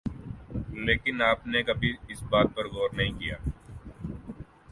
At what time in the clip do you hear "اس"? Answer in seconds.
2.07-2.23